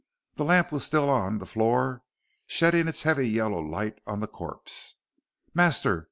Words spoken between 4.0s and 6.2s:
on the corpse. "Master!"